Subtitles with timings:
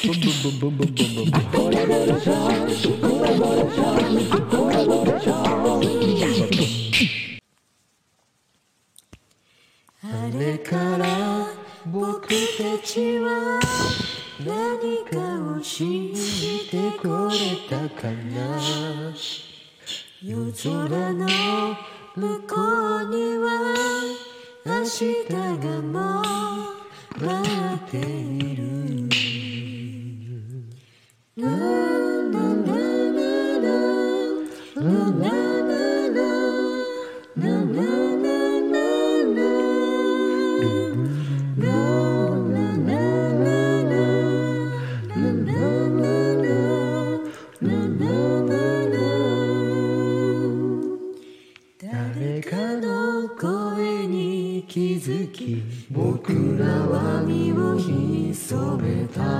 [0.00, 0.06] あ
[10.38, 11.48] れから
[11.86, 13.58] 僕たちは
[14.38, 15.18] 何か
[15.58, 17.34] を信じてこれ
[17.68, 18.60] たかな。
[20.22, 21.26] 夜空の
[22.14, 22.54] 向こ
[23.02, 23.74] うには
[24.64, 27.42] 明日がもう待
[27.74, 28.77] っている。
[34.80, 34.94] 誰
[52.42, 59.37] かの声に気づき僕らは身を潜めた。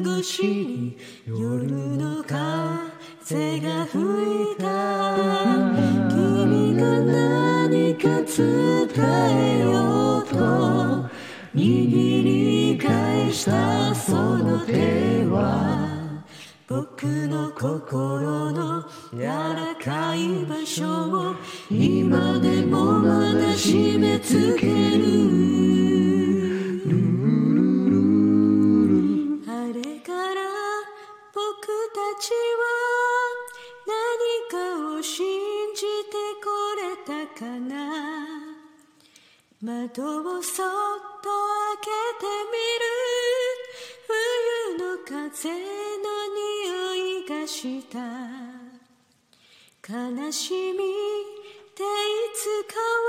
[0.00, 1.66] 越しに夜
[1.96, 4.64] の風が吹いた。
[6.08, 10.34] 君が何か伝えようと
[11.54, 16.24] 握り返したその手は
[16.68, 21.34] 僕の心の柔らかい場所を
[21.70, 24.66] 今でもまだ締め付け
[24.98, 25.33] る。
[39.64, 40.66] 窓をそっ
[41.22, 41.88] と開け
[42.20, 42.84] てみる。
[44.06, 47.96] 冬の風の匂いがした。
[49.88, 50.80] 悲しみっ
[51.74, 51.86] てい
[52.34, 53.08] つかは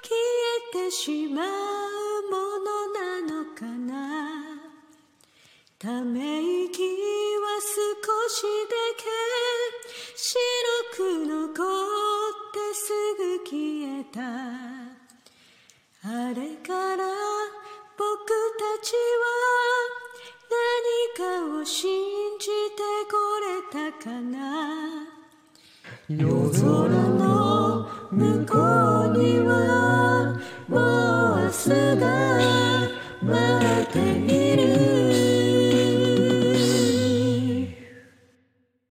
[0.00, 0.14] 消
[0.78, 1.46] えてしまう
[2.30, 3.90] ものなのかな。
[5.76, 7.66] ため息は少
[8.28, 9.11] しだけ
[23.72, 25.06] たかな？
[26.08, 26.62] 夜空
[27.08, 28.58] の向こ
[29.14, 29.61] うには